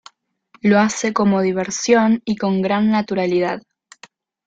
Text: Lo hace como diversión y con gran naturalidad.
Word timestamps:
Lo 0.61 0.79
hace 0.79 1.13
como 1.13 1.43
diversión 1.43 2.23
y 2.25 2.35
con 2.37 2.63
gran 2.63 2.89
naturalidad. 2.89 3.61